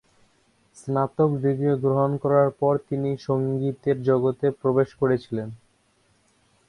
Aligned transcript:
স্নাতক 0.77 1.29
ডিগ্রী 1.43 1.71
গ্রহণ 1.83 2.11
করার 2.23 2.49
পর 2.59 2.73
তিনি 2.89 3.09
সংগীতের 3.27 3.97
জগতে 4.03 4.47
প্রবেশ 4.61 4.89
করেছিলেন। 4.95 5.49